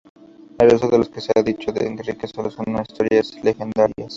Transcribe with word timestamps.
El 0.57 0.67
resto 0.71 0.87
de 0.89 0.97
lo 0.97 1.05
que 1.11 1.21
se 1.21 1.31
ha 1.35 1.43
dicho 1.43 1.71
de 1.71 1.85
Enrique 1.85 2.25
solo 2.27 2.49
son 2.49 2.75
historias 2.81 3.35
legendarias. 3.43 4.09